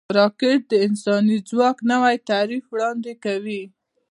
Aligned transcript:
راکټ 0.17 0.61
د 0.71 0.73
انساني 0.87 1.37
ځواک 1.49 1.77
نوی 1.91 2.15
تعریف 2.29 2.63
وړاندې 2.69 3.13
کوي 3.23 3.61